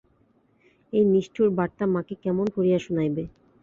[0.93, 3.23] এই নিষ্ঠুর বার্তা মাকে কেমন করিয়া শুনাইবে।